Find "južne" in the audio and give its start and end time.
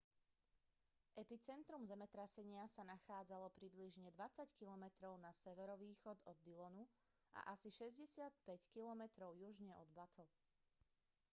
9.43-9.71